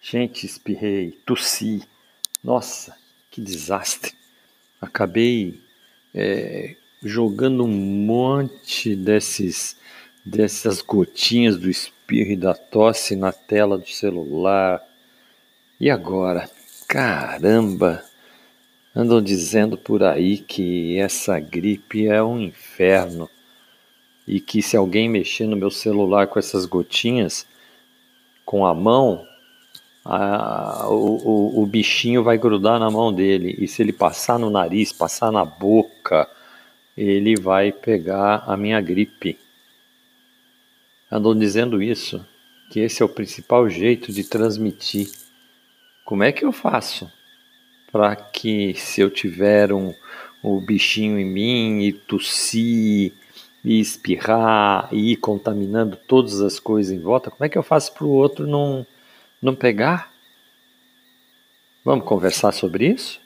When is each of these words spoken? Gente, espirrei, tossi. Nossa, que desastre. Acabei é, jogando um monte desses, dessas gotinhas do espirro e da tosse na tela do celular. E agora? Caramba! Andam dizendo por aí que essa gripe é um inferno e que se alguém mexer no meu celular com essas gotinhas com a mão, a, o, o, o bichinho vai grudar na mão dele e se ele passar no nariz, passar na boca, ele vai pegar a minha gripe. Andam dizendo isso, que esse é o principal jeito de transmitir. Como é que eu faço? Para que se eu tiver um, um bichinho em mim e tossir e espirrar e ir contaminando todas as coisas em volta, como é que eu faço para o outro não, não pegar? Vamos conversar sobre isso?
Gente, 0.00 0.44
espirrei, 0.44 1.12
tossi. 1.24 1.82
Nossa, 2.42 2.96
que 3.30 3.40
desastre. 3.40 4.12
Acabei 4.80 5.60
é, 6.14 6.74
jogando 7.02 7.64
um 7.64 7.68
monte 7.68 8.96
desses, 8.96 9.76
dessas 10.24 10.82
gotinhas 10.82 11.56
do 11.56 11.70
espirro 11.70 12.32
e 12.32 12.36
da 12.36 12.54
tosse 12.54 13.14
na 13.14 13.32
tela 13.32 13.78
do 13.78 13.88
celular. 13.88 14.82
E 15.78 15.88
agora? 15.88 16.50
Caramba! 16.88 18.09
Andam 18.94 19.22
dizendo 19.22 19.78
por 19.78 20.02
aí 20.02 20.38
que 20.38 20.98
essa 20.98 21.38
gripe 21.38 22.08
é 22.08 22.20
um 22.20 22.40
inferno 22.40 23.30
e 24.26 24.40
que 24.40 24.60
se 24.60 24.76
alguém 24.76 25.08
mexer 25.08 25.46
no 25.46 25.56
meu 25.56 25.70
celular 25.70 26.26
com 26.26 26.40
essas 26.40 26.66
gotinhas 26.66 27.46
com 28.44 28.66
a 28.66 28.74
mão, 28.74 29.24
a, 30.04 30.88
o, 30.88 31.58
o, 31.58 31.62
o 31.62 31.66
bichinho 31.66 32.24
vai 32.24 32.36
grudar 32.36 32.80
na 32.80 32.90
mão 32.90 33.12
dele 33.12 33.54
e 33.60 33.68
se 33.68 33.80
ele 33.80 33.92
passar 33.92 34.40
no 34.40 34.50
nariz, 34.50 34.92
passar 34.92 35.30
na 35.30 35.44
boca, 35.44 36.28
ele 36.96 37.36
vai 37.36 37.70
pegar 37.70 38.42
a 38.44 38.56
minha 38.56 38.80
gripe. 38.80 39.38
Andam 41.08 41.38
dizendo 41.38 41.80
isso, 41.80 42.26
que 42.72 42.80
esse 42.80 43.02
é 43.02 43.04
o 43.04 43.08
principal 43.08 43.68
jeito 43.68 44.12
de 44.12 44.24
transmitir. 44.24 45.10
Como 46.04 46.24
é 46.24 46.32
que 46.32 46.44
eu 46.44 46.50
faço? 46.50 47.08
Para 47.90 48.14
que 48.16 48.74
se 48.74 49.00
eu 49.00 49.10
tiver 49.10 49.72
um, 49.72 49.94
um 50.42 50.60
bichinho 50.60 51.18
em 51.18 51.24
mim 51.24 51.82
e 51.82 51.92
tossir 51.92 53.12
e 53.62 53.78
espirrar 53.78 54.88
e 54.90 55.12
ir 55.12 55.16
contaminando 55.16 55.96
todas 55.96 56.40
as 56.40 56.58
coisas 56.58 56.92
em 56.92 57.00
volta, 57.00 57.30
como 57.30 57.44
é 57.44 57.48
que 57.48 57.58
eu 57.58 57.62
faço 57.62 57.92
para 57.92 58.04
o 58.04 58.10
outro 58.10 58.46
não, 58.46 58.86
não 59.40 59.54
pegar? 59.54 60.10
Vamos 61.84 62.04
conversar 62.04 62.52
sobre 62.52 62.88
isso? 62.88 63.20